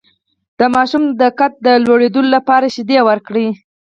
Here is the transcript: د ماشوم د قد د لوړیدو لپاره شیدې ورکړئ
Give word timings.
د 0.59 0.61
ماشوم 0.75 1.03
د 1.19 1.21
قد 1.39 1.51
د 1.65 1.67
لوړیدو 1.85 2.21
لپاره 2.35 2.67
شیدې 2.75 2.99
ورکړئ 3.09 3.47